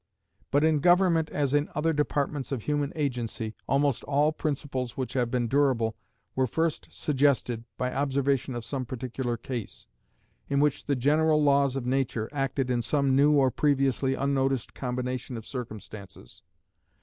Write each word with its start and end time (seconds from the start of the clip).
But 0.49 0.63
in 0.63 0.79
government 0.79 1.29
as 1.29 1.53
in 1.53 1.69
other 1.75 1.93
departments 1.93 2.51
of 2.51 2.63
human 2.63 2.91
agency, 2.95 3.53
almost 3.67 4.03
all 4.05 4.31
principles 4.31 4.97
which 4.97 5.13
have 5.13 5.29
been 5.29 5.47
durable 5.47 5.95
were 6.35 6.47
first 6.47 6.87
suggested 6.91 7.65
by 7.77 7.93
observation 7.93 8.55
of 8.55 8.65
some 8.65 8.83
particular 8.83 9.37
case, 9.37 9.85
in 10.49 10.59
which 10.59 10.85
the 10.87 10.95
general 10.95 11.43
laws 11.43 11.75
of 11.75 11.85
nature 11.85 12.27
acted 12.31 12.71
in 12.71 12.81
some 12.81 13.15
new 13.15 13.33
or 13.33 13.51
previously 13.51 14.15
unnoticed 14.15 14.73
combination 14.73 15.37
of 15.37 15.45
circumstances. 15.45 16.41